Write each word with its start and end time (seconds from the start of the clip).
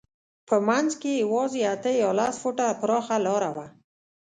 په 0.47 0.55
منځ 0.67 0.89
کې 1.01 1.09
یې 1.15 1.21
یوازې 1.25 1.61
اته 1.73 1.91
یا 2.03 2.11
لس 2.19 2.35
فوټه 2.41 2.67
پراخه 2.81 3.17
لاره 3.25 3.49
وه. 3.55 3.67